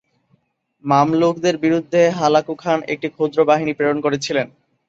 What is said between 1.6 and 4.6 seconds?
বিরুদ্ধে Hulagu Khan একটি ক্ষুদ্র বাহিনী প্রেরণ করেছিলেন।